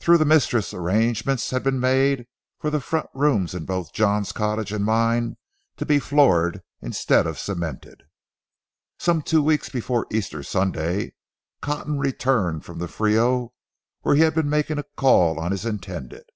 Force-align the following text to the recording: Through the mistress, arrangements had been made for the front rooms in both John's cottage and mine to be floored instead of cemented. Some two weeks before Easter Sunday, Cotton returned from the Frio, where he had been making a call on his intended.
Through 0.00 0.18
the 0.18 0.26
mistress, 0.26 0.74
arrangements 0.74 1.48
had 1.48 1.62
been 1.62 1.80
made 1.80 2.26
for 2.58 2.68
the 2.68 2.78
front 2.78 3.08
rooms 3.14 3.54
in 3.54 3.64
both 3.64 3.94
John's 3.94 4.30
cottage 4.30 4.70
and 4.70 4.84
mine 4.84 5.38
to 5.78 5.86
be 5.86 5.98
floored 5.98 6.60
instead 6.82 7.26
of 7.26 7.38
cemented. 7.38 8.02
Some 8.98 9.22
two 9.22 9.42
weeks 9.42 9.70
before 9.70 10.06
Easter 10.12 10.42
Sunday, 10.42 11.14
Cotton 11.62 11.98
returned 11.98 12.66
from 12.66 12.80
the 12.80 12.86
Frio, 12.86 13.54
where 14.02 14.14
he 14.14 14.20
had 14.20 14.34
been 14.34 14.50
making 14.50 14.76
a 14.76 14.82
call 14.94 15.40
on 15.40 15.52
his 15.52 15.64
intended. 15.64 16.26